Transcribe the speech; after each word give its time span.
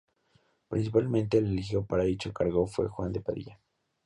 Probablemente, 0.67 1.37
el 1.37 1.45
elegido 1.51 1.85
para 1.85 2.05
dicho 2.05 2.33
cargo 2.33 2.65
fue 2.65 2.87
Juan 2.87 3.11
de 3.11 3.21
Padilla. 3.21 3.59